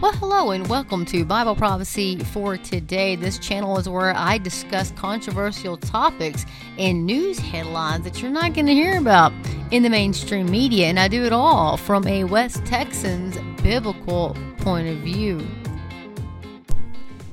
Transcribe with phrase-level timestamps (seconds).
[0.00, 3.16] Well, hello and welcome to Bible Prophecy for today.
[3.16, 6.46] This channel is where I discuss controversial topics
[6.78, 9.30] and news headlines that you're not going to hear about
[9.70, 14.88] in the mainstream media, and I do it all from a West Texan's biblical point
[14.88, 15.46] of view.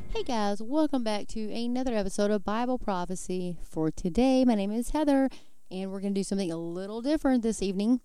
[0.09, 4.43] Hey guys, welcome back to another episode of Bible Prophecy for today.
[4.43, 5.29] My name is Heather,
[5.71, 8.01] and we're going to do something a little different this evening.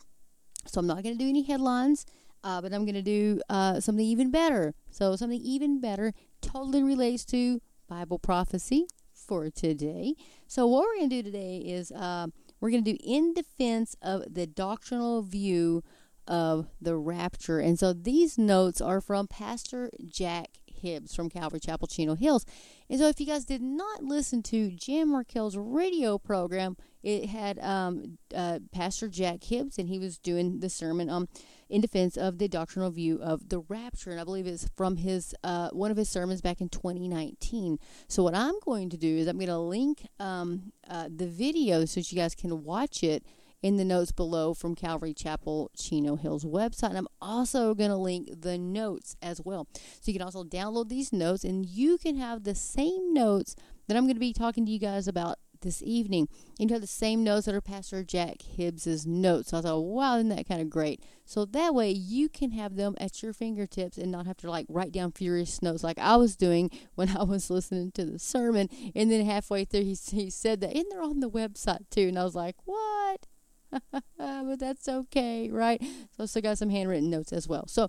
[0.66, 2.06] So, I'm not going to do any headlines.
[2.44, 4.74] Uh, but I'm going to do uh, something even better.
[4.90, 10.14] So, something even better totally relates to Bible prophecy for today.
[10.46, 12.26] So, what we're going to do today is uh,
[12.60, 15.82] we're going to do in defense of the doctrinal view
[16.26, 17.60] of the rapture.
[17.60, 22.44] And so, these notes are from Pastor Jack Hibbs from Calvary Chapel, Chino Hills.
[22.90, 27.58] And so, if you guys did not listen to Jan Markell's radio program, it had
[27.60, 31.28] um, uh, Pastor Jack Hibbs, and he was doing the sermon um,
[31.72, 35.34] in defense of the doctrinal view of the rapture, and I believe it's from his
[35.42, 37.78] uh, one of his sermons back in 2019.
[38.08, 41.86] So what I'm going to do is I'm going to link um, uh, the video
[41.86, 43.24] so that you guys can watch it
[43.62, 46.90] in the notes below from Calvary Chapel Chino Hills website.
[46.90, 49.66] And I'm also going to link the notes as well.
[49.72, 53.56] So you can also download these notes and you can have the same notes
[53.88, 56.28] that I'm going to be talking to you guys about this evening.
[56.60, 59.50] And you have the same notes that are Pastor Jack Hibbs's notes.
[59.50, 61.02] So I thought, wow, isn't that kind of great?
[61.24, 64.66] So that way you can have them at your fingertips and not have to like
[64.68, 68.68] write down furious notes like I was doing when I was listening to the sermon.
[68.94, 72.08] And then halfway through, he, he said that, and they're on the website too.
[72.08, 73.26] And I was like, what?
[74.18, 75.82] but that's okay, right?
[76.16, 77.66] So I still got some handwritten notes as well.
[77.66, 77.88] So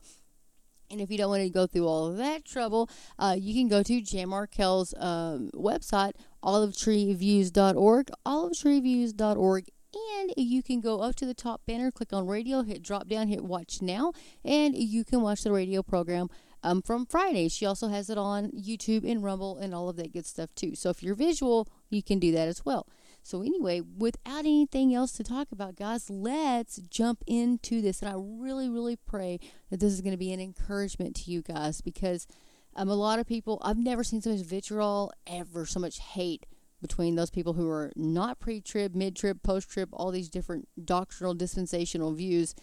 [0.94, 3.68] and if you don't want to go through all of that trouble, uh, you can
[3.68, 6.14] go to Jan Markell's um, website,
[6.44, 12.84] olivetreeviews.org, olivetreeviews.org, and you can go up to the top banner, click on radio, hit
[12.84, 14.14] drop down, hit watch now,
[14.46, 16.30] and you can watch the radio program
[16.64, 17.50] um, from Friday.
[17.50, 20.76] She also has it on YouTube and Rumble and all of that good stuff too.
[20.76, 22.88] So if you're visual, you can do that as well.
[23.24, 28.02] So, anyway, without anything else to talk about, guys, let's jump into this.
[28.02, 29.40] And I really, really pray
[29.70, 32.28] that this is going to be an encouragement to you guys because
[32.76, 36.46] um, a lot of people, I've never seen so much vitriol ever, so much hate
[36.82, 40.68] between those people who are not pre trib, mid trib, post trib, all these different
[40.84, 42.54] doctrinal, dispensational views.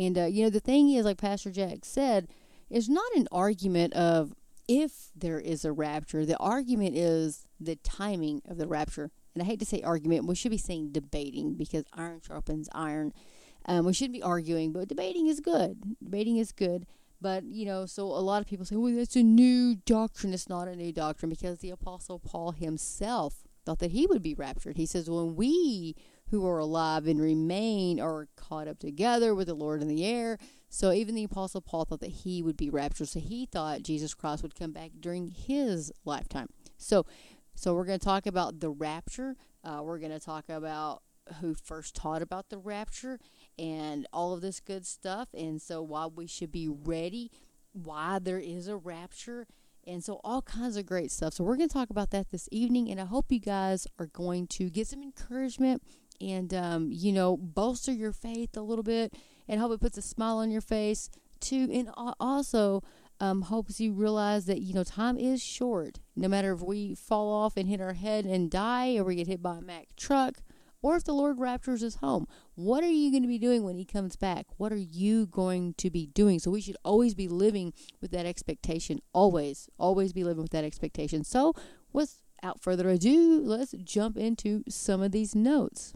[0.00, 2.26] And, uh, you know, the thing is, like Pastor Jack said,
[2.68, 4.34] it's not an argument of
[4.66, 6.26] if there is a rapture.
[6.26, 10.34] The argument is the timing of the rapture and I hate to say argument, we
[10.34, 13.12] should be saying debating because iron sharpens iron.
[13.66, 15.96] Um, we shouldn't be arguing, but debating is good.
[16.02, 16.86] Debating is good.
[17.20, 20.34] But, you know, so a lot of people say, well, that's a new doctrine.
[20.34, 24.34] It's not a new doctrine because the Apostle Paul himself thought that he would be
[24.34, 24.76] raptured.
[24.76, 25.94] He says, when we
[26.30, 30.38] who are alive and remain are caught up together with the Lord in the air.
[30.68, 33.08] So even the Apostle Paul thought that he would be raptured.
[33.08, 36.48] So he thought Jesus Christ would come back during his lifetime.
[36.76, 37.06] So
[37.58, 39.34] so we're going to talk about the rapture.
[39.64, 41.02] Uh, we're going to talk about
[41.40, 43.18] who first taught about the rapture
[43.58, 45.28] and all of this good stuff.
[45.34, 47.32] And so why we should be ready,
[47.72, 49.48] why there is a rapture.
[49.84, 51.34] And so all kinds of great stuff.
[51.34, 52.90] So we're going to talk about that this evening.
[52.90, 55.82] And I hope you guys are going to get some encouragement
[56.20, 59.14] and, um, you know, bolster your faith a little bit
[59.48, 61.10] and hope it puts a smile on your face
[61.40, 61.68] too.
[61.72, 62.84] And also,
[63.20, 66.00] um, hopes you realize that you know time is short.
[66.16, 69.26] No matter if we fall off and hit our head and die, or we get
[69.26, 70.38] hit by a Mack truck,
[70.80, 73.76] or if the Lord raptures us home, what are you going to be doing when
[73.76, 74.46] He comes back?
[74.56, 76.38] What are you going to be doing?
[76.38, 79.00] So we should always be living with that expectation.
[79.12, 81.24] Always, always be living with that expectation.
[81.24, 81.54] So,
[81.92, 85.94] without further ado, let's jump into some of these notes.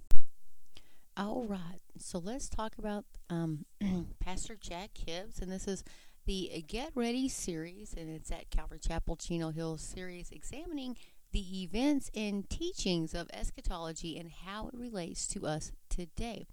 [1.14, 3.66] All right, so let's talk about um,
[4.20, 5.84] Pastor Jack Hibbs, and this is
[6.24, 10.96] the Get Ready series, and it's at Calvary Chapel Chino Hills series, examining
[11.32, 16.46] the events and teachings of eschatology and how it relates to us today.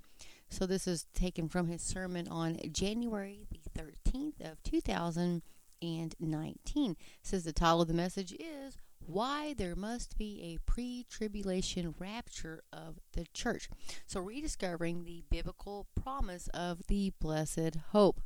[0.50, 6.92] So this is taken from his sermon on January the 13th of 2019.
[6.92, 8.76] It says the title of the message is
[9.06, 13.70] why there must be a pre-tribulation rapture of the church.
[14.08, 18.20] So rediscovering the biblical promise of the blessed hope.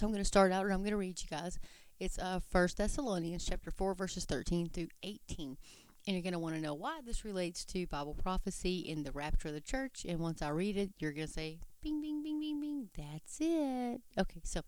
[0.00, 1.58] So I'm going to start out and I'm going to read you guys.
[1.98, 5.58] It's uh, 1 Thessalonians chapter 4, verses 13 through 18.
[6.06, 9.12] And you're going to want to know why this relates to Bible prophecy in the
[9.12, 10.06] rapture of the church.
[10.08, 12.88] And once I read it, you're going to say, bing, bing, bing, bing, bing.
[12.96, 14.00] That's it.
[14.18, 14.62] Okay, so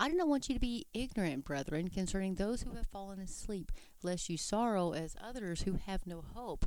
[0.00, 3.70] I do not want you to be ignorant, brethren, concerning those who have fallen asleep,
[4.02, 6.66] lest you sorrow as others who have no hope.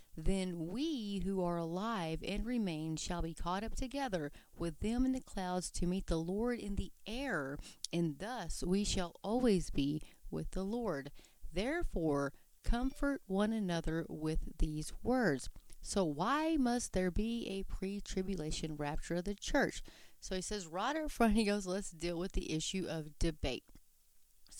[0.23, 5.13] Then we who are alive and remain shall be caught up together with them in
[5.13, 7.57] the clouds to meet the Lord in the air,
[7.91, 11.11] and thus we shall always be with the Lord.
[11.51, 12.33] Therefore,
[12.63, 15.49] comfort one another with these words.
[15.81, 19.81] So, why must there be a pre tribulation rapture of the church?
[20.19, 23.63] So, he says right up front, he goes, let's deal with the issue of debate.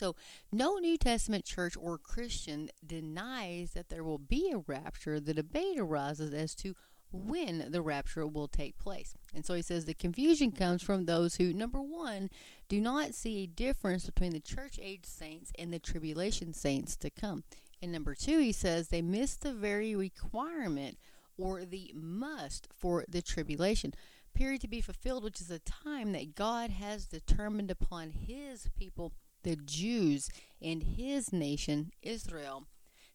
[0.02, 0.16] So,
[0.52, 5.20] no New Testament church or Christian denies that there will be a rapture.
[5.20, 6.74] The debate arises as to
[7.12, 9.14] when the rapture will take place.
[9.36, 12.32] And so he says the confusion comes from those who, number one,
[12.68, 17.12] do not see a difference between the church age saints and the tribulation saints to
[17.12, 17.44] come.
[17.80, 20.98] And number two, he says they miss the very requirement
[21.38, 23.94] or the must for the tribulation
[24.34, 29.12] period to be fulfilled, which is a time that God has determined upon his people,
[29.44, 30.30] the Jews,
[30.62, 32.68] and his nation, Israel.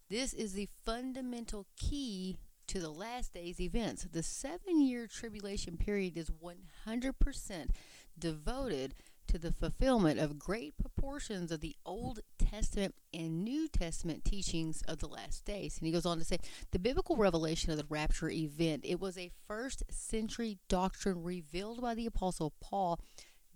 [0.09, 2.39] This is the fundamental key
[2.69, 4.07] to the last days events.
[4.11, 7.69] The seven year tribulation period is 100%
[8.19, 8.95] devoted
[9.29, 14.99] to the fulfillment of great proportions of the Old Testament and New Testament teachings of
[14.99, 15.79] the last days.
[15.79, 16.39] And he goes on to say
[16.71, 21.95] the biblical revelation of the rapture event, it was a first century doctrine revealed by
[21.95, 23.01] the apostle Paul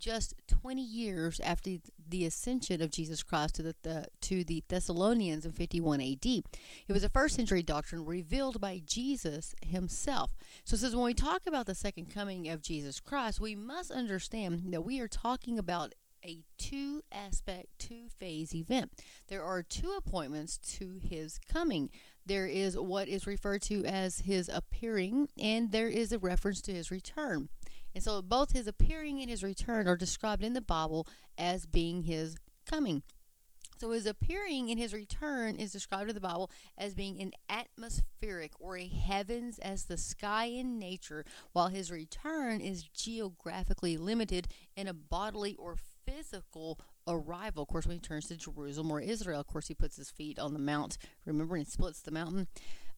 [0.00, 1.76] just 20 years after
[2.08, 6.26] the ascension of Jesus Christ to the, the, to the Thessalonians in 51 AD.
[6.26, 6.44] It
[6.88, 10.34] was a first century doctrine revealed by Jesus himself.
[10.64, 13.90] So it says when we talk about the second coming of Jesus Christ, we must
[13.90, 15.94] understand that we are talking about
[16.24, 18.92] a two aspect, two phase event.
[19.28, 21.90] There are two appointments to his coming.
[22.26, 26.72] There is what is referred to as his appearing, and there is a reference to
[26.72, 27.48] his return.
[27.94, 31.06] And so both his appearing and his return are described in the Bible
[31.36, 33.02] as being his coming.
[33.80, 38.52] So his appearing and his return is described in the Bible as being an atmospheric
[38.60, 44.86] or a heavens as the sky in nature, while his return is geographically limited in
[44.86, 45.76] a bodily or
[46.06, 46.78] physical
[47.08, 47.62] arrival.
[47.62, 50.38] Of course, when he turns to Jerusalem or Israel, of course, he puts his feet
[50.38, 50.98] on the mount.
[51.24, 52.48] Remember, and splits the mountain.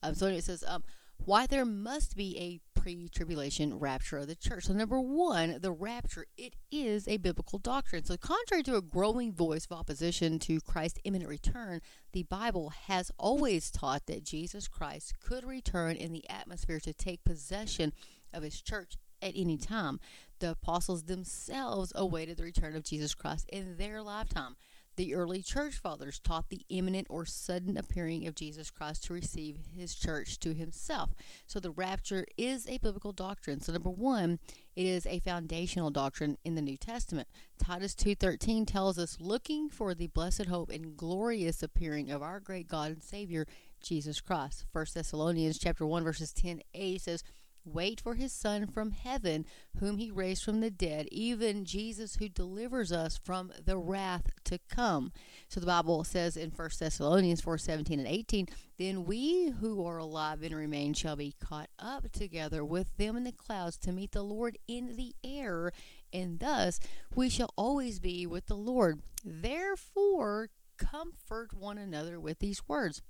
[0.03, 0.83] Um, so it says, um,
[1.25, 4.65] why there must be a pre-tribulation rapture of the church.
[4.65, 8.05] So number one, the rapture, it is a biblical doctrine.
[8.05, 11.81] So contrary to a growing voice of opposition to Christ's imminent return,
[12.13, 17.23] the Bible has always taught that Jesus Christ could return in the atmosphere to take
[17.23, 17.93] possession
[18.33, 20.01] of his church at any time.
[20.41, 24.57] The apostles themselves awaited the return of Jesus Christ in their lifetime.
[24.97, 29.59] The early church fathers taught the imminent or sudden appearing of Jesus Christ to receive
[29.75, 31.15] his church to himself.
[31.47, 33.61] So the rapture is a biblical doctrine.
[33.61, 34.39] So number 1,
[34.77, 37.29] it is a foundational doctrine in the New Testament.
[37.59, 42.69] Titus 2:13 tells us looking for the blessed hope and glorious appearing of our great
[42.69, 43.47] God and Savior
[43.81, 44.67] Jesus Christ.
[44.73, 47.25] 1 Thessalonians chapter 1 verses 10a says
[47.65, 49.47] Wait for his Son from heaven,
[49.79, 54.59] whom he raised from the dead, even Jesus who delivers us from the wrath to
[54.69, 55.13] come.
[55.49, 58.49] So the Bible says in 1 Thessalonians 4 17 and 18,
[58.79, 63.25] Then we who are alive and remain shall be caught up together with them in
[63.25, 65.73] the clouds to meet the Lord in the air,
[66.13, 66.81] and thus
[67.15, 69.01] we shall always be with the Lord.
[69.25, 73.03] Therefore, comfort one another with these words.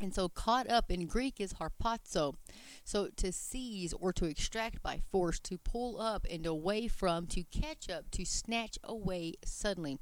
[0.00, 2.34] And so, caught up in Greek is harpazo.
[2.84, 7.42] So, to seize or to extract by force, to pull up and away from, to
[7.44, 9.98] catch up, to snatch away suddenly.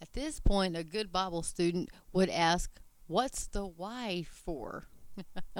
[0.00, 2.70] At this point, a good Bible student would ask,
[3.06, 4.86] What's the why for?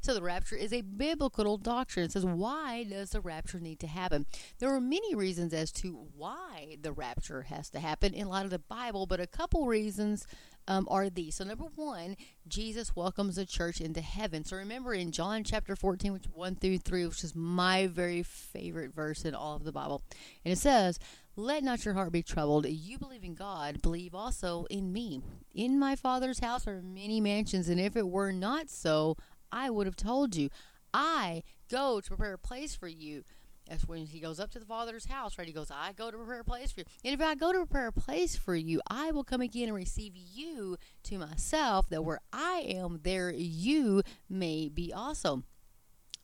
[0.00, 2.06] so the rapture is a biblical doctrine.
[2.06, 4.26] It says, why does the rapture need to happen?
[4.58, 8.50] There are many reasons as to why the rapture has to happen in light of
[8.50, 10.26] the Bible, but a couple reasons
[10.68, 11.36] um, are these.
[11.36, 12.16] So, number one,
[12.48, 14.44] Jesus welcomes the church into heaven.
[14.44, 18.94] So, remember in John chapter 14, which 1 through 3, which is my very favorite
[18.94, 20.02] verse in all of the Bible,
[20.44, 20.98] and it says,
[21.36, 22.66] Let not your heart be troubled.
[22.66, 25.20] You believe in God, believe also in me.
[25.54, 29.16] In my Father's house are many mansions, and if it were not so,
[29.52, 30.50] I would have told you.
[30.92, 33.24] I go to prepare a place for you.
[33.68, 35.46] That's when he goes up to the Father's house, right?
[35.46, 36.86] He goes, I go to prepare a place for you.
[37.04, 39.74] And if I go to prepare a place for you, I will come again and
[39.74, 45.44] receive you to myself, that where I am, there you may be also.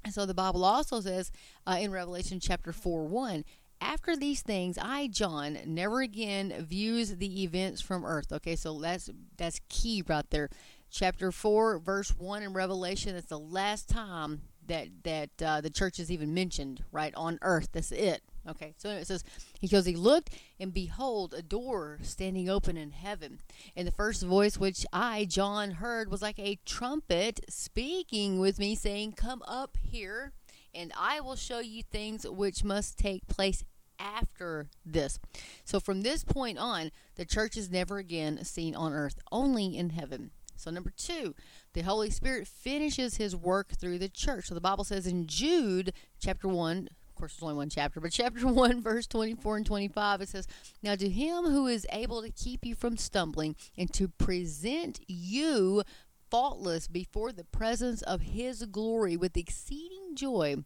[0.05, 1.31] And so the Bible also says
[1.67, 3.45] uh, in Revelation chapter 4 1,
[3.81, 8.31] after these things, I, John, never again views the events from earth.
[8.33, 10.51] Okay, so that's that's key right there.
[10.91, 13.15] chapter 4, verse 1 in Revelation.
[13.15, 17.69] That's the last time that that uh, the church is even mentioned, right, on earth.
[17.73, 18.23] That's it.
[18.49, 19.23] Okay, so it says,
[19.61, 23.41] He goes, He looked, and behold, a door standing open in heaven.
[23.77, 28.75] And the first voice which I, John, heard was like a trumpet speaking with me,
[28.75, 30.33] saying, Come up here,
[30.75, 33.65] and I will show you things which must take place
[33.99, 35.19] after this.
[35.65, 39.91] So from this point on, the church is never again seen on earth, only in
[39.91, 40.31] heaven.
[40.61, 41.35] So, number two,
[41.73, 44.47] the Holy Spirit finishes his work through the church.
[44.47, 48.13] So, the Bible says in Jude chapter 1, of course, there's only one chapter, but
[48.13, 50.47] chapter 1, verse 24 and 25, it says,
[50.83, 55.83] Now to him who is able to keep you from stumbling and to present you
[56.31, 60.57] faultless before the presence of his glory with exceeding joy,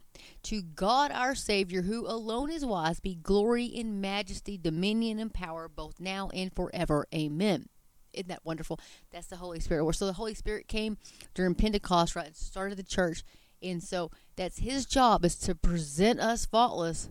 [0.42, 5.68] to God our Savior, who alone is wise, be glory in majesty, dominion, and power,
[5.68, 7.06] both now and forever.
[7.14, 7.68] Amen.
[8.14, 8.80] Isn't that wonderful?
[9.10, 9.92] That's the Holy Spirit.
[9.94, 10.96] So the Holy Spirit came
[11.34, 12.34] during Pentecost, right?
[12.34, 13.22] Started the church.
[13.62, 17.08] And so that's his job is to present us faultless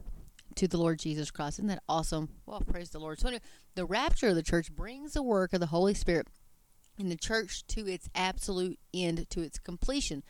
[0.55, 1.57] to the Lord Jesus Christ.
[1.59, 2.29] Isn't that awesome?
[2.45, 3.19] Well, praise the Lord.
[3.19, 3.41] So anyway,
[3.75, 6.27] the rapture of the church brings the work of the Holy Spirit
[6.99, 10.21] in the church to its absolute end, to its completion.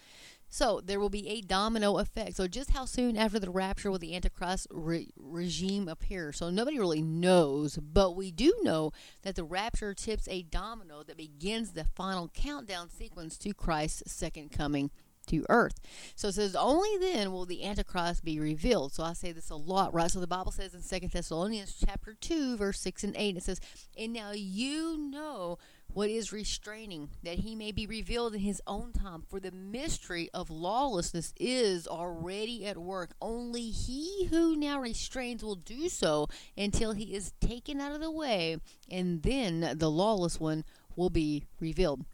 [0.53, 2.35] So there will be a domino effect.
[2.35, 6.31] So just how soon after the rapture will the Antichrist re- regime appear?
[6.31, 8.91] So nobody really knows, but we do know
[9.23, 14.51] that the rapture tips a domino that begins the final countdown sequence to Christ's second
[14.51, 14.91] coming
[15.25, 15.79] to earth.
[16.15, 18.93] So it says only then will the Antichrist be revealed.
[18.93, 20.11] So I say this a lot, right?
[20.11, 23.59] So the Bible says in Second Thessalonians chapter 2, verse 6 and 8, it says,
[23.97, 25.57] And now you know
[25.93, 29.23] what is restraining, that he may be revealed in his own time.
[29.29, 33.11] For the mystery of lawlessness is already at work.
[33.21, 38.11] Only he who now restrains will do so until he is taken out of the
[38.11, 38.57] way,
[38.89, 40.63] and then the lawless one
[40.95, 42.05] will be revealed.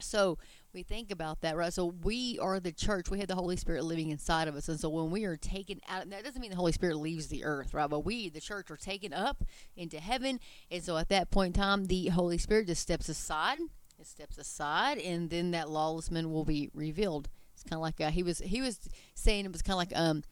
[0.00, 0.38] So,
[0.72, 1.72] we think about that, right?
[1.72, 3.10] So we are the church.
[3.10, 4.68] We have the Holy Spirit living inside of us.
[4.68, 7.44] And so when we are taken out, that doesn't mean the Holy Spirit leaves the
[7.44, 7.88] earth, right?
[7.88, 9.44] But we, the church, are taken up
[9.76, 10.40] into heaven.
[10.70, 13.58] And so at that point in time, the Holy Spirit just steps aside.
[13.98, 17.28] It steps aside, and then that lawless man will be revealed.
[17.52, 18.78] It's kind of like uh, he was he was
[19.14, 20.22] saying it was kind of like um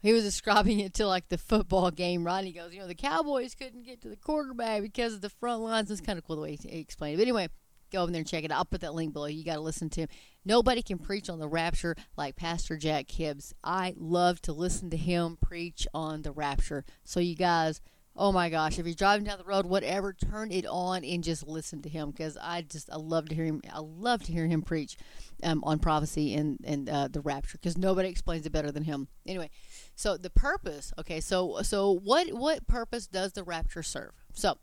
[0.00, 2.38] he was describing it to like the football game, right?
[2.38, 5.28] And he goes, you know, the Cowboys couldn't get to the quarterback because of the
[5.28, 5.90] front lines.
[5.90, 7.16] It's kind of cool the way he explained it.
[7.18, 7.48] But anyway,
[7.92, 8.58] go over there and check it out.
[8.58, 9.26] I'll put that link below.
[9.26, 10.08] You got to listen to him.
[10.44, 13.54] Nobody can preach on the rapture like Pastor Jack Hibbs.
[13.62, 16.84] I love to listen to him preach on the rapture.
[17.04, 17.80] So, you guys,
[18.16, 21.46] oh my gosh, if you're driving down the road, whatever, turn it on and just
[21.46, 23.62] listen to him because I just I love to hear him.
[23.72, 24.96] I love to hear him preach
[25.42, 29.08] um, on prophecy and and uh, the rapture because nobody explains it better than him.
[29.26, 29.50] Anyway,
[29.94, 30.92] so the purpose.
[30.98, 34.12] Okay, so so what what purpose does the rapture serve?
[34.34, 34.56] So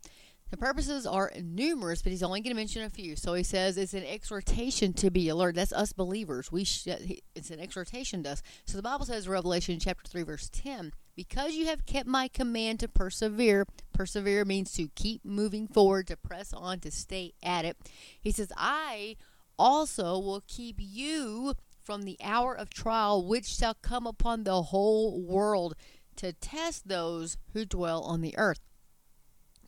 [0.50, 3.16] the purposes are numerous, but he's only going to mention a few.
[3.16, 5.54] So he says it's an exhortation to be alert.
[5.54, 6.50] That's us believers.
[6.50, 6.88] We sh-
[7.34, 8.42] it's an exhortation to us.
[8.66, 12.80] So the Bible says, Revelation chapter three, verse ten, because you have kept my command
[12.80, 13.66] to persevere.
[13.92, 17.76] Persevere means to keep moving forward, to press on, to stay at it.
[18.20, 19.16] He says, I
[19.58, 25.20] also will keep you from the hour of trial which shall come upon the whole
[25.20, 25.74] world
[26.16, 28.60] to test those who dwell on the earth.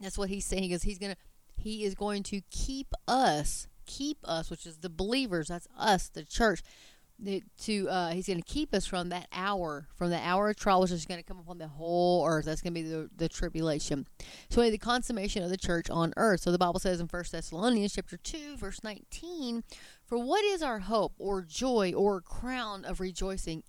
[0.03, 1.17] That's what he's saying is he's gonna
[1.57, 5.49] he is going to keep us, keep us, which is the believers.
[5.49, 6.63] That's us, the church.
[7.25, 10.81] To uh, he's going to keep us from that hour, from the hour of trial,
[10.81, 12.47] which is going to come upon the whole earth.
[12.47, 14.09] That's going to be the, the tribulation.
[14.51, 16.41] So the consummation of the church on earth.
[16.41, 19.63] So the Bible says in First Thessalonians chapter two, verse nineteen,
[20.05, 23.63] "For what is our hope, or joy, or crown of rejoicing?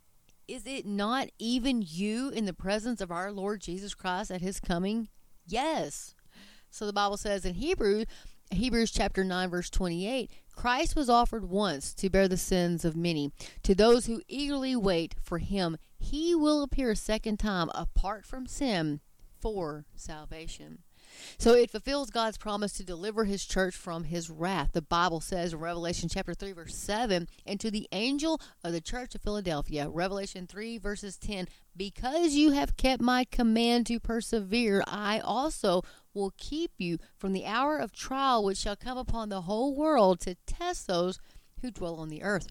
[0.47, 4.59] Is it not even you in the presence of our Lord Jesus Christ at His
[4.59, 5.09] coming?
[5.45, 6.15] Yes."
[6.73, 8.05] So the Bible says in Hebrew,
[8.49, 13.31] Hebrews chapter 9 verse 28, Christ was offered once to bear the sins of many.
[13.61, 18.47] To those who eagerly wait for him, he will appear a second time apart from
[18.47, 19.01] sin
[19.39, 20.79] for salvation.
[21.37, 24.71] So it fulfills God's promise to deliver his church from his wrath.
[24.73, 28.81] The Bible says in Revelation chapter 3 verse 7, and to the angel of the
[28.81, 34.83] church of Philadelphia, Revelation 3 verses 10, because you have kept my command to persevere,
[34.87, 39.41] I also will keep you from the hour of trial which shall come upon the
[39.41, 41.19] whole world to test those
[41.61, 42.47] who dwell on the earth.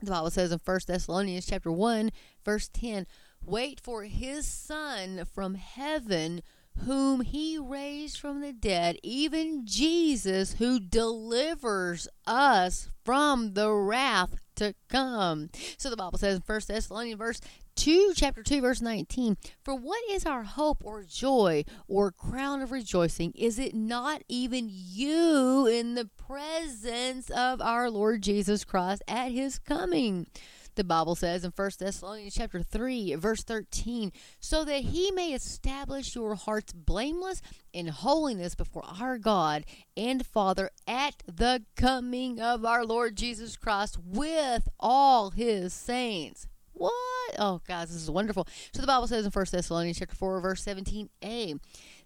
[0.00, 2.10] The Bible says in 1 Thessalonians chapter 1
[2.44, 3.06] verse 10,
[3.44, 6.42] wait for his son from heaven
[6.78, 14.74] whom he raised from the dead, even Jesus, who delivers us from the wrath to
[14.88, 15.50] come.
[15.78, 17.40] So the Bible says in 1 Thessalonians verse
[17.76, 19.36] 2, chapter 2, verse 19.
[19.62, 23.32] For what is our hope or joy or crown of rejoicing?
[23.34, 29.58] Is it not even you in the presence of our Lord Jesus Christ at his
[29.58, 30.26] coming?
[30.74, 36.14] the Bible says in 1 Thessalonians chapter 3 verse 13 so that he may establish
[36.14, 39.64] your hearts blameless in holiness before our God
[39.96, 47.36] and Father at the coming of our Lord Jesus Christ with all his saints what?
[47.38, 48.46] Oh, guys, this is wonderful.
[48.72, 51.58] So the Bible says in 1 Thessalonians chapter 4, verse 17a,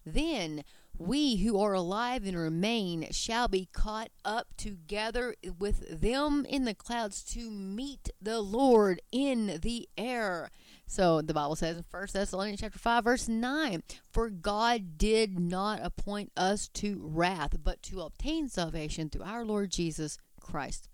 [0.07, 0.65] Then
[0.99, 6.75] we who are alive and remain shall be caught up together with them in the
[6.75, 10.51] clouds to meet the Lord in the air.
[10.87, 15.81] So the Bible says in 1 Thessalonians chapter 5 verse 9, for God did not
[15.83, 20.89] appoint us to wrath, but to obtain salvation through our Lord Jesus Christ.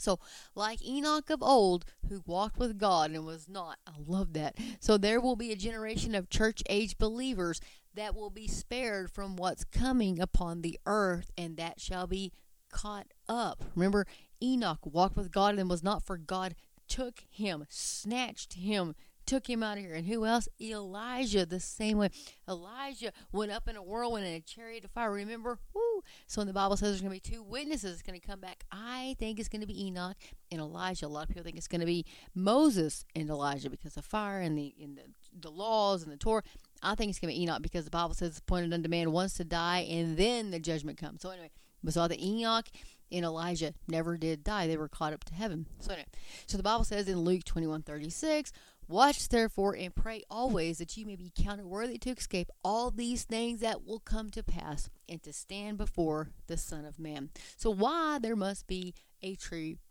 [0.00, 0.18] So,
[0.54, 4.56] like Enoch of old, who walked with God and was not, I love that.
[4.80, 7.60] So, there will be a generation of church age believers
[7.94, 12.32] that will be spared from what's coming upon the earth, and that shall be
[12.70, 13.64] caught up.
[13.74, 14.06] Remember,
[14.42, 16.54] Enoch walked with God and was not for God
[16.90, 18.94] took him, snatched him,
[19.30, 19.94] took him out of here.
[19.94, 20.48] And who else?
[20.60, 22.10] Elijah, the same way.
[22.48, 25.12] Elijah went up in a whirlwind in a chariot of fire.
[25.12, 25.60] Remember?
[25.72, 26.02] Woo!
[26.26, 28.40] So when the Bible says there's going to be two witnesses it's going to come
[28.40, 28.64] back.
[28.72, 30.16] I think it's going to be Enoch
[30.50, 31.06] and Elijah.
[31.06, 34.40] A lot of people think it's going to be Moses and Elijah because of fire
[34.40, 35.02] and the, and the,
[35.40, 36.42] the laws and the Torah.
[36.82, 39.12] I think it's going to be Enoch because the Bible says it's appointed unto man
[39.12, 41.22] once to die and then the judgment comes.
[41.22, 41.52] So anyway,
[41.84, 42.66] we saw that Enoch
[43.12, 44.66] and Elijah never did die.
[44.66, 45.66] They were caught up to heaven.
[45.78, 46.08] So anyway,
[46.46, 48.52] so the Bible says in Luke 21, 36,
[48.90, 53.22] Watch therefore and pray always that you may be counted worthy to escape all these
[53.22, 57.30] things that will come to pass and to stand before the Son of Man.
[57.56, 59.36] So why there must be a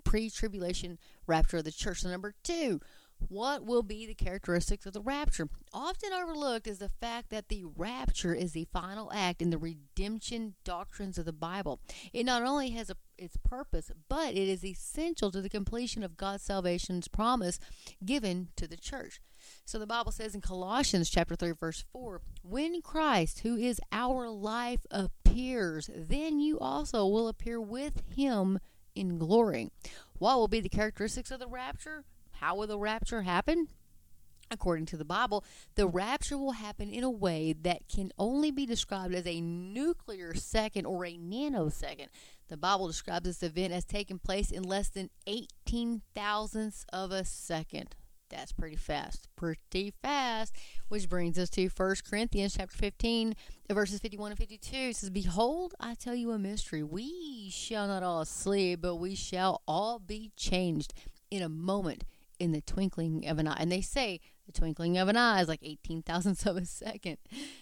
[0.04, 2.04] pre-tribulation rapture of the church.
[2.04, 2.82] Number two,
[3.28, 5.48] what will be the characteristics of the rapture?
[5.72, 10.56] Often overlooked is the fact that the rapture is the final act in the redemption
[10.66, 11.80] doctrines of the Bible.
[12.12, 16.18] It not only has a, its purpose, but it is essential to the completion of
[16.18, 17.60] God's salvation's promise
[18.04, 19.22] given to the church.
[19.66, 24.30] So the Bible says in Colossians chapter 3 verse 4, when Christ, who is our
[24.30, 28.60] life, appears, then you also will appear with him
[28.96, 29.70] in glory.
[30.18, 32.04] What will be the characteristics of the rapture?
[32.34, 33.68] How will the rapture happen?
[34.52, 35.44] According to the Bible,
[35.76, 40.34] the rapture will happen in a way that can only be described as a nuclear
[40.34, 42.08] second or a nanosecond.
[42.48, 47.24] The Bible describes this event as taking place in less than 18 thousandths of a
[47.24, 47.96] second.
[48.30, 49.28] That's pretty fast.
[49.36, 50.56] Pretty fast.
[50.88, 53.36] Which brings us to 1 Corinthians chapter 15,
[53.72, 54.76] verses 51 and 52.
[54.76, 56.84] It says, Behold, I tell you a mystery.
[56.84, 60.94] We shall not all sleep, but we shall all be changed
[61.32, 62.04] in a moment
[62.40, 63.58] in the twinkling of an eye.
[63.60, 67.18] And they say the twinkling of an eye is like 18 thousandths of a second.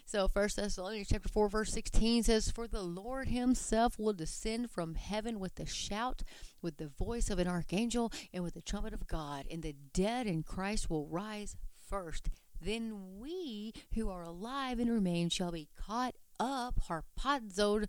[0.05, 4.95] So First Thessalonians chapter 4, verse 16 says, For the Lord himself will descend from
[4.95, 6.23] heaven with a shout,
[6.61, 10.27] with the voice of an archangel, and with the trumpet of God, and the dead
[10.27, 12.29] in Christ will rise first.
[12.61, 17.87] Then we who are alive and remain shall be caught up, harpazoed,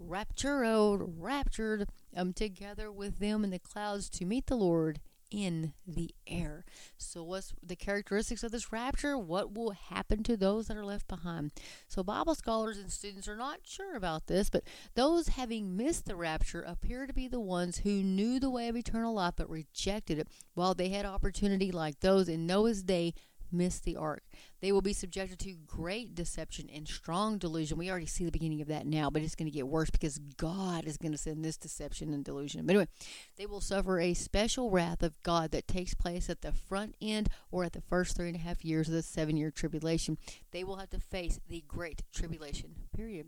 [0.00, 4.98] raptured, raptured um, together with them in the clouds to meet the Lord
[5.32, 6.64] in the air.
[6.98, 9.16] So, what's the characteristics of this rapture?
[9.16, 11.52] What will happen to those that are left behind?
[11.88, 14.64] So, Bible scholars and students are not sure about this, but
[14.94, 18.76] those having missed the rapture appear to be the ones who knew the way of
[18.76, 23.14] eternal life but rejected it, while they had opportunity like those in Noah's day
[23.50, 24.22] missed the ark.
[24.62, 27.76] They will be subjected to great deception and strong delusion.
[27.76, 30.18] We already see the beginning of that now, but it's going to get worse because
[30.36, 32.64] God is going to send this deception and delusion.
[32.64, 32.88] But anyway,
[33.36, 37.28] they will suffer a special wrath of God that takes place at the front end
[37.50, 40.16] or at the first three and a half years of the seven year tribulation.
[40.52, 43.26] They will have to face the great tribulation period.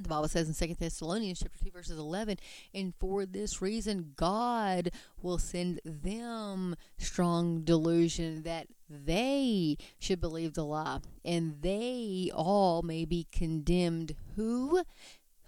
[0.00, 2.38] The Bible says in Second Thessalonians chapter 2 verses 11,
[2.74, 10.64] and for this reason God will send them strong delusion that they should believe the
[10.64, 14.82] lie, and they all may be condemned who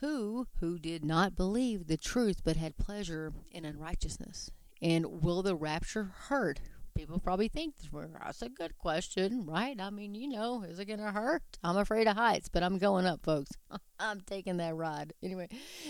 [0.00, 4.50] who who did not believe the truth but had pleasure in unrighteousness.
[4.82, 6.60] And will the rapture hurt?
[6.94, 9.78] People probably think that's a good question, right?
[9.80, 11.42] I mean, you know, is it going to hurt?
[11.62, 13.50] I'm afraid of heights, but I'm going up, folks.
[13.98, 15.12] I'm taking that ride.
[15.22, 15.48] Anyway,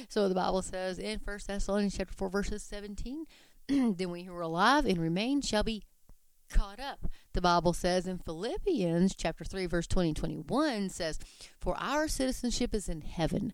[0.09, 3.27] so the Bible says in First Thessalonians chapter 4, verses 17,
[3.69, 5.83] then we who are alive and remain shall be
[6.51, 7.07] caught up.
[7.33, 11.19] The Bible says in Philippians chapter 3, verse 20 21 says,
[11.61, 13.53] For our citizenship is in heaven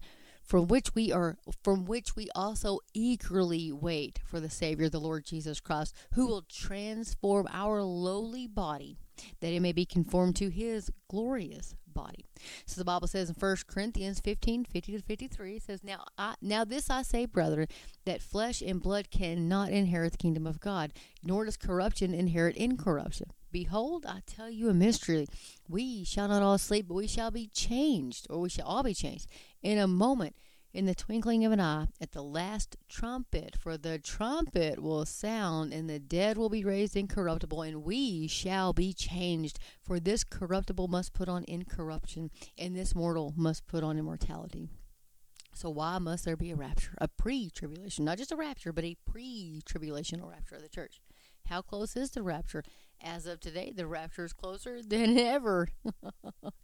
[0.50, 5.24] from which we are from which we also eagerly wait for the Savior, the Lord
[5.24, 8.98] Jesus Christ, who will transform our lowly body
[9.40, 12.24] that it may be conformed to his glorious body.
[12.66, 16.34] So the Bible says in 1 Corinthians 15, 50 to 53, it says, Now I,
[16.40, 17.68] now this I say, brethren,
[18.04, 23.30] that flesh and blood cannot inherit the kingdom of God, nor does corruption inherit incorruption.
[23.52, 25.26] Behold, I tell you a mystery.
[25.68, 28.94] We shall not all sleep, but we shall be changed, or we shall all be
[28.94, 29.26] changed
[29.62, 30.37] in a moment,
[30.73, 33.57] in the twinkling of an eye, at the last trumpet.
[33.59, 38.73] For the trumpet will sound, and the dead will be raised incorruptible, and we shall
[38.73, 39.59] be changed.
[39.83, 44.68] For this corruptible must put on incorruption, and this mortal must put on immortality.
[45.53, 48.96] So why must there be a rapture, a pre-tribulation, not just a rapture, but a
[49.11, 51.01] pre-tribulational rapture of the church?
[51.46, 52.62] How close is the rapture?
[53.02, 55.68] As of today, the rapture is closer than ever.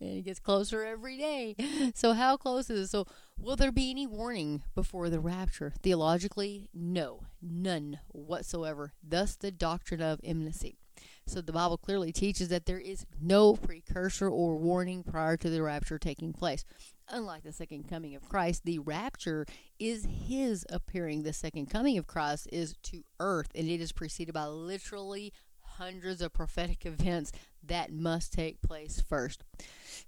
[0.00, 1.56] and it gets closer every day.
[1.94, 2.88] So, how close is it?
[2.88, 3.06] So,
[3.38, 5.72] will there be any warning before the rapture?
[5.82, 8.92] Theologically, no, none whatsoever.
[9.02, 10.78] Thus, the doctrine of imminency.
[11.26, 15.62] So, the Bible clearly teaches that there is no precursor or warning prior to the
[15.62, 16.64] rapture taking place.
[17.08, 19.46] Unlike the second coming of Christ, the rapture
[19.78, 21.22] is his appearing.
[21.22, 25.32] The second coming of Christ is to earth, and it is preceded by literally
[25.78, 27.32] hundreds of prophetic events
[27.64, 29.42] that must take place first.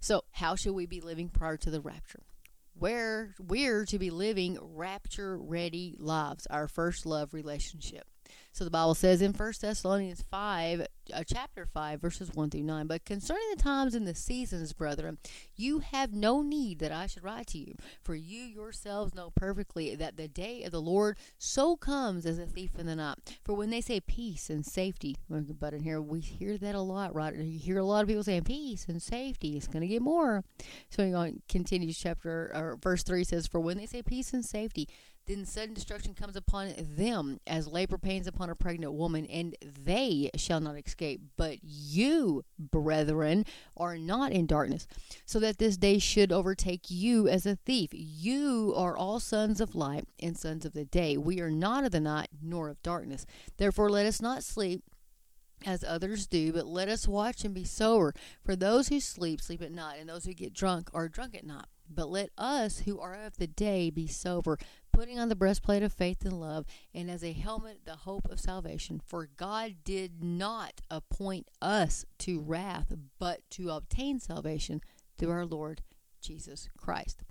[0.01, 2.23] So, how should we be living prior to the rapture?
[2.75, 8.07] Where we're to be living rapture ready lives, our first love relationship.
[8.53, 12.87] So the Bible says in 1 Thessalonians 5, uh, chapter 5, verses 1 through 9,
[12.87, 15.19] But concerning the times and the seasons, brethren,
[15.55, 19.95] you have no need that I should write to you, for you yourselves know perfectly
[19.95, 23.39] that the day of the Lord so comes as a thief in the night.
[23.45, 27.15] For when they say peace and safety, but in here we hear that a lot,
[27.15, 27.35] right?
[27.35, 29.57] You hear a lot of people saying peace and safety.
[29.57, 30.43] It's going to get more.
[30.91, 34.89] So he continues chapter, or verse 3 says, For when they say peace and safety,
[35.29, 40.31] then sudden destruction comes upon them as labor pains upon a pregnant woman, and they
[40.37, 41.21] shall not escape.
[41.37, 43.45] But you, brethren,
[43.77, 44.87] are not in darkness,
[45.27, 47.91] so that this day should overtake you as a thief.
[47.93, 51.17] You are all sons of light and sons of the day.
[51.17, 53.27] We are not of the night nor of darkness.
[53.59, 54.83] Therefore, let us not sleep
[55.67, 58.15] as others do, but let us watch and be sober.
[58.45, 61.47] For those who sleep, sleep at night, and those who get drunk are drunk at
[61.47, 61.67] night.
[61.91, 64.59] But let us who are of the day be sober,
[64.99, 68.41] putting on the breastplate of faith and love, and as a helmet the hope of
[68.41, 69.01] salvation.
[69.07, 74.81] For God did not appoint us to wrath, but to obtain salvation
[75.17, 75.83] through our Lord
[76.21, 77.23] Jesus Christ.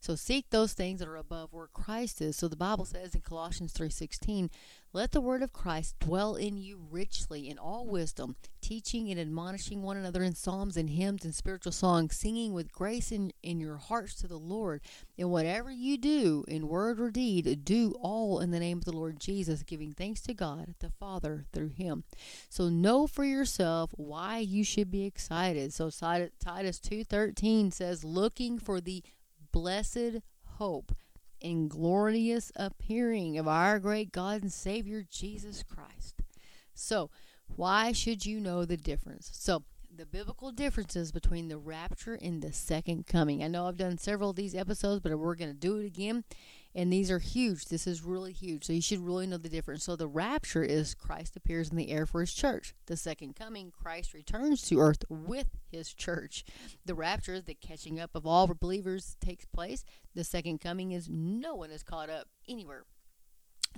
[0.00, 2.36] So seek those things that are above where Christ is.
[2.36, 4.48] So the Bible says in Colossians 3:16,
[4.96, 9.82] let the word of Christ dwell in you richly in all wisdom, teaching and admonishing
[9.82, 13.76] one another in psalms and hymns and spiritual songs, singing with grace in, in your
[13.76, 14.80] hearts to the Lord.
[15.18, 18.96] And whatever you do, in word or deed, do all in the name of the
[18.96, 22.04] Lord Jesus, giving thanks to God the Father through him.
[22.48, 25.74] So know for yourself why you should be excited.
[25.74, 29.04] So Titus 2:13 says, looking for the
[29.52, 30.22] blessed
[30.56, 30.96] hope
[31.46, 36.22] and glorious appearing of our great God and Savior Jesus Christ.
[36.74, 37.10] So,
[37.54, 39.30] why should you know the difference?
[39.32, 39.62] So,
[39.96, 43.42] the biblical differences between the rapture and the second coming.
[43.42, 46.24] I know I've done several of these episodes, but we're going to do it again.
[46.76, 47.64] And these are huge.
[47.64, 48.66] This is really huge.
[48.66, 49.82] So you should really know the difference.
[49.82, 52.74] So the rapture is Christ appears in the air for his church.
[52.84, 56.44] The second coming, Christ returns to earth with his church.
[56.84, 59.86] The rapture is the catching up of all believers takes place.
[60.14, 62.84] The second coming is no one is caught up anywhere.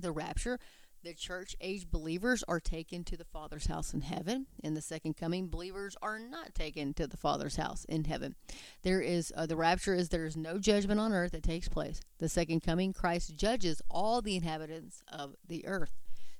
[0.01, 0.59] The rapture
[1.03, 4.47] the church age believers are taken to the Father's house in heaven.
[4.63, 8.35] In the second coming, believers are not taken to the Father's house in heaven.
[8.83, 12.01] There is uh, the rapture is there is no judgment on earth that takes place.
[12.19, 15.93] The second coming, Christ judges all the inhabitants of the earth.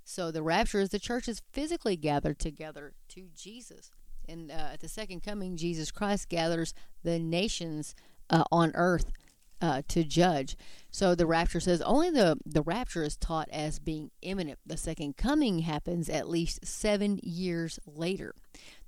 [0.05, 3.91] So the rapture is the church is physically gathered together to Jesus.
[4.29, 7.95] And uh, at the second coming, Jesus Christ gathers the nations
[8.31, 9.13] uh, on earth
[9.61, 10.57] uh, to judge.
[10.91, 14.59] So the rapture says only the, the rapture is taught as being imminent.
[14.65, 18.35] The second coming happens at least seven years later.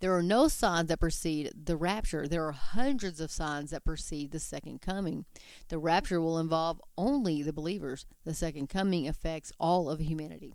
[0.00, 2.26] There are no signs that precede the rapture.
[2.26, 5.24] There are hundreds of signs that precede the second coming.
[5.68, 8.06] The rapture will involve only the believers.
[8.24, 10.54] The second coming affects all of humanity.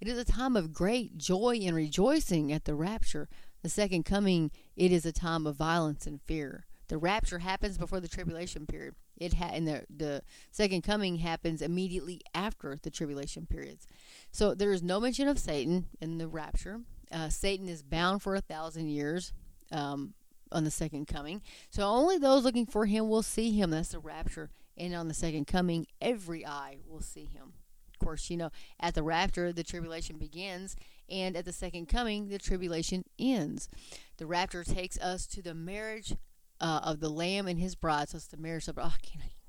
[0.00, 3.28] It is a time of great joy and rejoicing at the rapture.
[3.62, 6.66] The second coming, it is a time of violence and fear.
[6.88, 8.96] The rapture happens before the tribulation period.
[9.22, 13.86] It ha- and the the second coming happens immediately after the tribulation periods.
[14.30, 16.80] So there is no mention of Satan in the rapture.
[17.10, 19.32] Uh, Satan is bound for a thousand years
[19.70, 20.14] um,
[20.50, 21.42] on the second coming.
[21.70, 23.70] So only those looking for him will see him.
[23.70, 24.50] That's the rapture.
[24.76, 27.52] And on the second coming, every eye will see him.
[27.92, 30.74] Of course, you know, at the rapture, the tribulation begins,
[31.08, 33.68] and at the second coming, the tribulation ends.
[34.16, 36.14] The rapture takes us to the marriage
[36.62, 38.08] uh, of the Lamb and his bride.
[38.08, 38.94] So it's the marriage of, oh,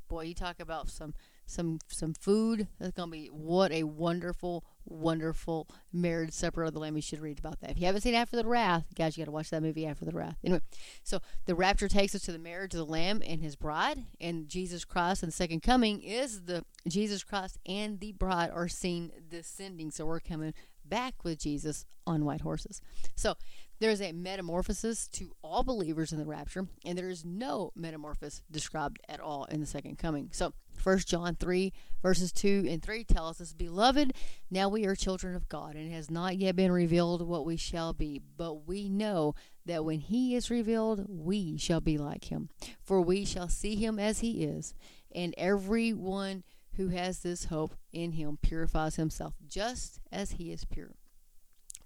[0.09, 1.13] boy, you talk about some
[1.45, 2.67] some some food.
[2.79, 6.95] That's gonna be what a wonderful, wonderful marriage supper of the Lamb.
[6.95, 7.71] You should read about that.
[7.71, 10.05] If you haven't seen After the Wrath, guys, you got to watch that movie After
[10.05, 10.37] the Wrath.
[10.43, 10.61] Anyway,
[11.03, 14.47] so the rapture takes us to the marriage of the Lamb and His bride, and
[14.47, 19.11] Jesus Christ and the second coming is the Jesus Christ and the bride are seen
[19.29, 19.91] descending.
[19.91, 20.53] So we're coming
[20.85, 22.81] back with Jesus on white horses.
[23.15, 23.35] So
[23.83, 28.41] there is a metamorphosis to all believers in the rapture, and there is no metamorphosis
[28.49, 30.29] described at all in the second coming.
[30.31, 34.13] So, 1 John 3, verses 2 and 3 tells us, Beloved,
[34.49, 37.57] now we are children of God, and it has not yet been revealed what we
[37.57, 42.47] shall be, but we know that when he is revealed, we shall be like him.
[42.81, 44.73] For we shall see him as he is,
[45.13, 46.45] and everyone
[46.77, 50.95] who has this hope in him purifies himself just as he is pure.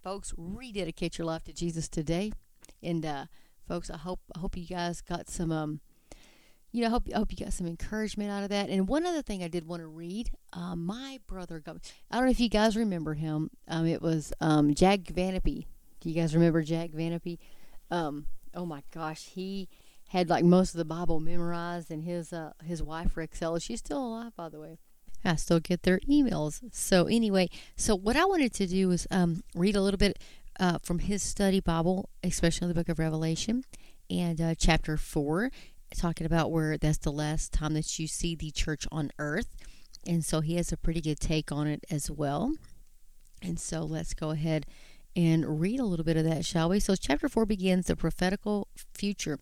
[0.08, 2.32] Folks, rededicate your life to Jesus today.
[2.82, 3.26] And uh,
[3.68, 5.82] folks, I hope I hope you guys got some um,
[6.72, 8.70] you know, I hope I hope you got some encouragement out of that.
[8.70, 11.80] And one other thing I did want to read, uh, my brother got.
[12.10, 13.50] I don't know if you guys remember him.
[13.68, 15.66] Um, it was um, Jack Van Impe.
[16.00, 17.38] Do you guys remember Jack Van Impe?
[17.92, 19.68] Um, oh my gosh, he
[20.08, 24.08] had like most of the Bible memorized, and his uh, his wife Rexella, she's still
[24.08, 24.80] alive, by the way.
[25.26, 26.62] I still get their emails.
[26.72, 30.20] So anyway, so what I wanted to do was um, read a little bit
[30.60, 33.64] uh, from his study Bible, especially the Book of Revelation,
[34.10, 35.52] and uh, chapter four,
[35.96, 39.56] talking about where that's the last time that you see the church on earth,
[40.06, 42.54] and so he has a pretty good take on it as well.
[43.42, 44.66] And so let's go ahead
[45.16, 46.80] and read a little bit of that, shall we?
[46.80, 49.40] So, chapter 4 begins the prophetical future.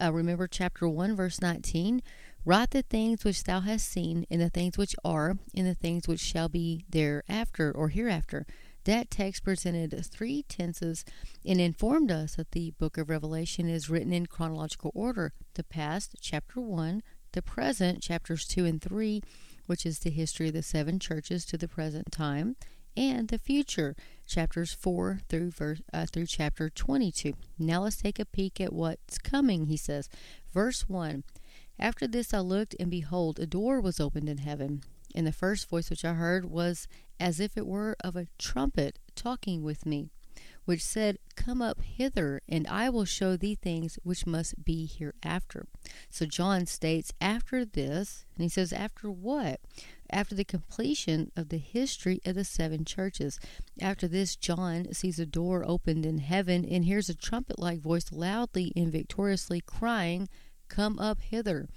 [0.00, 2.02] Uh, remember, chapter 1, verse 19
[2.46, 6.06] Write the things which thou hast seen, and the things which are, and the things
[6.06, 8.46] which shall be thereafter or hereafter.
[8.84, 11.06] That text presented three tenses
[11.46, 16.16] and informed us that the book of Revelation is written in chronological order the past,
[16.20, 17.02] chapter 1,
[17.32, 19.22] the present, chapters 2 and 3,
[19.64, 22.56] which is the history of the seven churches to the present time,
[22.94, 27.32] and the future, chapters 4 through verse uh, through chapter 22.
[27.58, 30.10] Now let's take a peek at what's coming, he says.
[30.52, 31.24] Verse 1.
[31.78, 34.82] After this I looked, and behold, a door was opened in heaven.
[35.14, 36.88] And the first voice which I heard was
[37.20, 40.08] as if it were of a trumpet talking with me,
[40.64, 45.66] which said, Come up hither, and I will show thee things which must be hereafter.
[46.10, 49.60] So John states, After this, and he says, After what?
[50.14, 53.40] after the completion of the history of the seven churches.
[53.80, 58.12] After this, John sees a door opened in heaven and hears a trumpet like voice
[58.12, 60.28] loudly and victoriously crying,
[60.74, 61.68] Come up hither.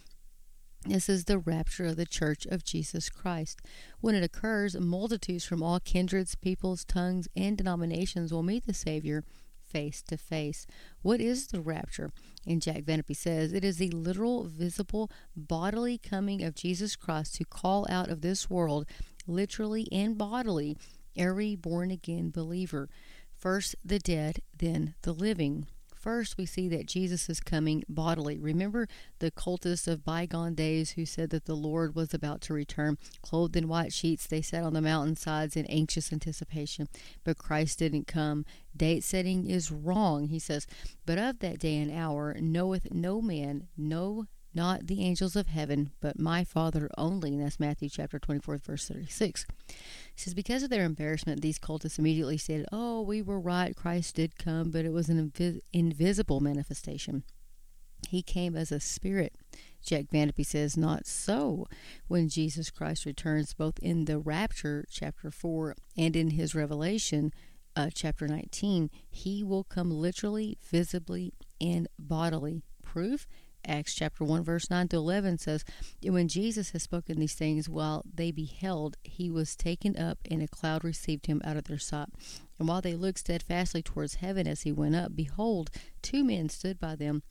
[0.84, 3.62] This is the rapture of the church of Jesus Christ.
[4.02, 9.24] When it occurs, multitudes from all kindreds, peoples, tongues, and denominations will meet the Savior
[9.64, 10.66] face to face.
[11.04, 12.10] What is the rapture?
[12.48, 17.36] And Jack Van Impe says it is the literal, visible, bodily coming of Jesus Christ
[17.36, 18.88] to call out of this world,
[19.28, 20.76] literally and bodily,
[21.16, 22.90] every born again believer.
[23.38, 25.68] First the dead, then the living.
[26.08, 28.40] First, we see that Jesus is coming bodily.
[28.40, 28.88] Remember
[29.20, 32.98] the cultists of bygone days who said that the Lord was about to return.
[33.22, 36.88] Clothed in white sheets, they sat on the mountainsides in anxious anticipation.
[37.26, 38.46] But Christ didn't come.
[38.74, 40.66] Date setting is wrong, he says.
[41.06, 45.92] But of that day and hour knoweth no man, no not the angels of heaven,
[46.02, 47.34] but my Father only.
[47.34, 49.46] And that's Matthew chapter 24, verse 36.
[49.70, 49.76] It
[50.16, 53.76] says, Because of their embarrassment, these cultists immediately said, Oh, we were right.
[53.76, 57.24] Christ did come, but it was an invis- invisible manifestation.
[58.10, 59.36] He came as a spirit.
[59.86, 61.68] Jack Van Impe says, Not so.
[62.08, 67.32] When Jesus Christ returns, both in the rapture, chapter 4, and in his revelation,
[67.76, 72.64] uh, chapter 19, he will come literally, visibly, and bodily.
[72.82, 73.28] Proof
[73.66, 75.66] Acts chapter 1, verse 9 to 11 says,
[76.02, 80.48] When Jesus had spoken these things while they beheld, he was taken up, and a
[80.48, 82.10] cloud received him out of their sight.
[82.60, 85.70] And while they looked steadfastly towards heaven as he went up, behold,
[86.02, 87.24] two men stood by them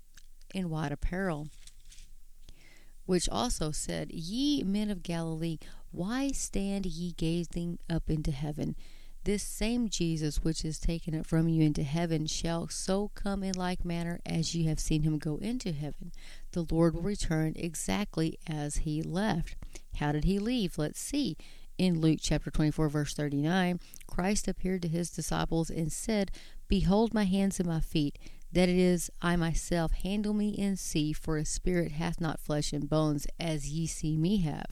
[0.54, 1.48] in white apparel,
[3.06, 5.58] which also said, Ye men of Galilee,
[5.90, 8.76] why stand ye gazing up into heaven?
[9.26, 13.56] This same Jesus which is taken up from you into heaven shall so come in
[13.56, 16.12] like manner as you have seen him go into heaven.
[16.52, 19.56] The Lord will return exactly as he left.
[19.96, 20.78] How did he leave?
[20.78, 21.36] Let's see.
[21.76, 26.30] In Luke chapter 24, verse 39, Christ appeared to his disciples and said,
[26.68, 28.20] Behold my hands and my feet.
[28.52, 32.72] that it is I myself handle me and see, for a spirit hath not flesh
[32.72, 34.66] and bones, as ye see me have.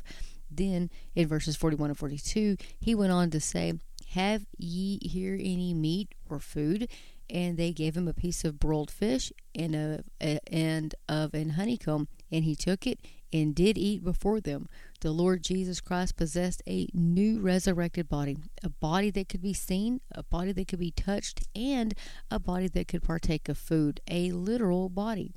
[0.49, 3.75] Then in verses 41 and 42, he went on to say,
[4.15, 6.89] Have ye here any meat or food?
[7.29, 10.05] And they gave him a piece of broiled fish and, a,
[10.47, 13.01] and of an honeycomb, and he took it
[13.33, 14.69] and did eat before them.
[15.01, 20.01] The Lord Jesus Christ possessed a new resurrected body, a body that could be seen,
[20.13, 21.93] a body that could be touched, and
[22.31, 25.35] a body that could partake of food, a literal body.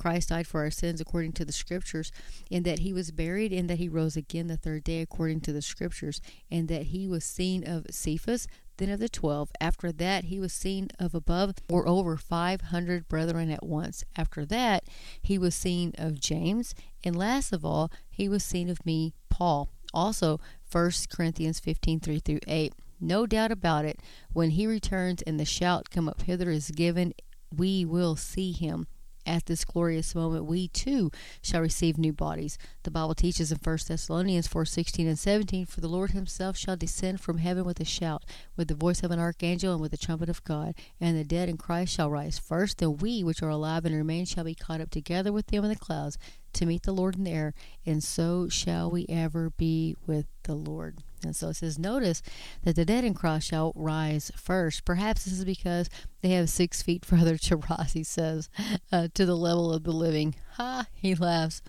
[0.00, 2.10] Christ died for our sins according to the scriptures,
[2.50, 5.52] and that he was buried, and that he rose again the third day according to
[5.52, 9.50] the scriptures, and that he was seen of Cephas, then of the twelve.
[9.60, 14.02] After that, he was seen of above or over five hundred brethren at once.
[14.16, 14.84] After that,
[15.20, 19.68] he was seen of James, and last of all, he was seen of me, Paul.
[19.92, 20.40] Also,
[20.72, 22.72] 1 Corinthians 15 3 through 8.
[23.02, 24.00] No doubt about it,
[24.32, 27.12] when he returns and the shout, Come up hither, is given,
[27.54, 28.86] we will see him
[29.30, 31.08] at this glorious moment we too
[31.40, 32.58] shall receive new bodies.
[32.82, 37.20] The Bible teaches in 1 Thessalonians 4:16 and 17, "For the Lord himself shall descend
[37.20, 38.24] from heaven with a shout,
[38.56, 41.48] with the voice of an archangel and with the trumpet of God, and the dead
[41.48, 44.80] in Christ shall rise first, then we which are alive and remain shall be caught
[44.80, 46.18] up together with them in the clouds
[46.54, 47.54] to meet the Lord in the air,
[47.86, 52.22] and so shall we ever be with the Lord." And so it says, notice
[52.62, 54.84] that the dead in Christ shall rise first.
[54.84, 55.88] Perhaps this is because
[56.22, 58.48] they have six feet further to rise, he says,
[58.92, 60.34] uh, to the level of the living.
[60.56, 61.62] Ha, he laughs.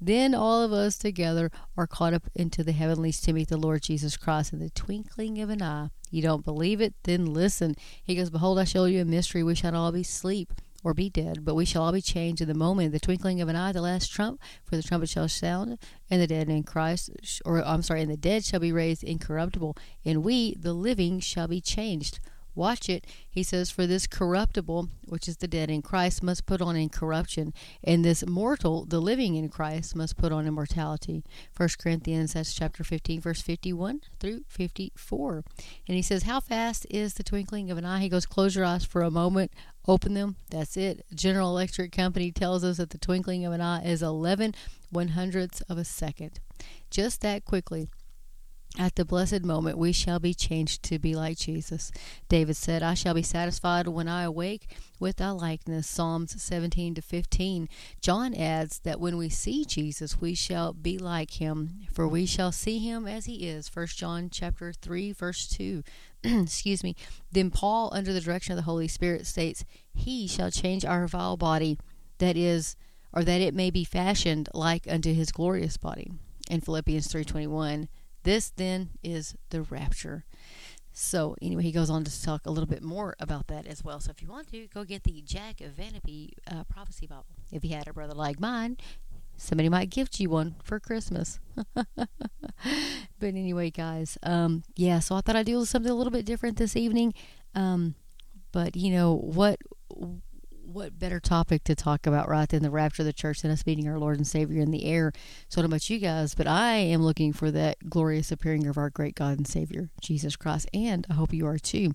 [0.00, 3.82] Then all of us together are caught up into the heavenlies to meet the Lord
[3.82, 5.90] Jesus Christ in the twinkling of an eye.
[6.10, 6.94] You don't believe it?
[7.02, 7.74] Then listen.
[8.02, 9.42] He goes, Behold, I show you a mystery.
[9.42, 10.52] We shall all be asleep
[10.84, 13.48] or be dead, but we shall all be changed in the moment, the twinkling of
[13.48, 15.78] an eye, the last trump, for the trumpet shall sound,
[16.10, 17.10] and the dead in Christ,
[17.44, 21.48] or I'm sorry, and the dead shall be raised incorruptible, and we, the living, shall
[21.48, 22.20] be changed.
[22.54, 23.06] Watch it.
[23.28, 27.52] He says, For this corruptible, which is the dead in Christ, must put on incorruption,
[27.82, 31.24] and this mortal, the living in Christ, must put on immortality.
[31.52, 35.44] First Corinthians, that's chapter 15, verse 51 through 54.
[35.88, 38.00] And he says, How fast is the twinkling of an eye?
[38.00, 39.52] He goes, Close your eyes for a moment,
[39.86, 40.36] open them.
[40.50, 41.04] That's it.
[41.14, 44.54] General Electric Company tells us that the twinkling of an eye is 11
[44.94, 46.40] one hundredths of a second.
[46.90, 47.88] Just that quickly.
[48.76, 51.92] At the blessed moment, we shall be changed to be like Jesus.
[52.28, 54.66] David said, I shall be satisfied when I awake
[54.98, 55.86] with thy likeness.
[55.86, 57.68] Psalms 17 to 15.
[58.00, 62.50] John adds that when we see Jesus, we shall be like him, for we shall
[62.50, 63.70] see him as he is.
[63.72, 65.84] 1 John chapter 3, verse 2.
[66.24, 66.96] Excuse me.
[67.30, 71.36] Then Paul, under the direction of the Holy Spirit, states, He shall change our vile
[71.36, 71.78] body,
[72.18, 72.74] that is,
[73.12, 76.10] or that it may be fashioned like unto his glorious body.
[76.50, 77.88] In Philippians 321.
[78.24, 80.24] This then is the rapture.
[80.92, 84.00] So anyway, he goes on to talk a little bit more about that as well.
[84.00, 87.26] So if you want to, go get the Jack Van Impe uh, Prophecy Bible.
[87.52, 88.76] If you had a brother like mine,
[89.36, 91.40] somebody might gift you one for Christmas.
[91.74, 92.08] but
[93.22, 95.00] anyway, guys, um, yeah.
[95.00, 97.12] So I thought I'd do something a little bit different this evening.
[97.54, 97.96] Um,
[98.52, 99.58] but you know what?
[100.64, 103.66] What better topic to talk about, right, than the rapture of the church and us
[103.66, 105.12] meeting our Lord and Savior in the air?
[105.48, 108.78] So, don't know about you guys, but I am looking for that glorious appearing of
[108.78, 111.92] our great God and Savior, Jesus Christ, and I hope you are too.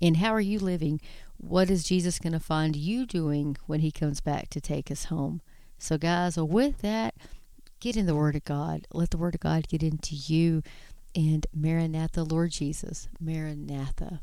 [0.00, 1.00] And how are you living?
[1.36, 5.04] What is Jesus going to find you doing when He comes back to take us
[5.04, 5.40] home?
[5.78, 7.14] So, guys, with that,
[7.80, 8.86] get in the Word of God.
[8.92, 10.62] Let the Word of God get into you.
[11.14, 14.20] And Maranatha, Lord Jesus, Maranatha.